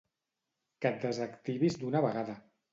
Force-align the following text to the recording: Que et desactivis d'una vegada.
Que 0.85 0.89
et 0.93 0.97
desactivis 1.05 1.81
d'una 1.85 2.05
vegada. 2.11 2.43